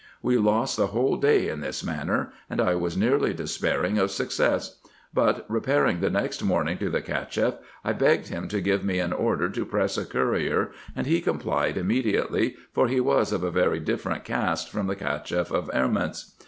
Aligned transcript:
We 0.23 0.35
lost 0.39 0.77
the 0.77 0.87
whole 0.87 1.15
day 1.17 1.47
in 1.47 1.59
this 1.61 1.83
manner, 1.83 2.31
and 2.49 2.59
I 2.59 2.73
was 2.73 2.97
nearly 2.97 3.35
despairing 3.35 3.99
of 3.99 4.09
success; 4.09 4.79
but, 5.13 5.45
repairing 5.47 5.99
the 5.99 6.09
next 6.09 6.41
morning 6.43 6.79
to 6.79 6.89
the 6.89 7.03
Cacheff, 7.03 7.59
I 7.83 7.93
begged 7.93 8.29
him 8.29 8.47
to 8.47 8.61
give 8.61 8.83
me 8.83 8.97
an 8.97 9.13
order 9.13 9.47
to 9.51 9.63
press 9.63 9.99
a 9.99 10.05
courier, 10.07 10.71
and 10.95 11.05
he 11.05 11.21
complied 11.21 11.77
immediately, 11.77 12.55
for 12.73 12.87
he 12.87 12.99
was 12.99 13.31
of 13.31 13.43
a 13.43 13.51
very 13.51 13.79
different 13.79 14.23
cast 14.23 14.71
from 14.71 14.87
the 14.87 14.95
Cacheff 14.95 15.51
of 15.51 15.69
Erments. 15.71 16.31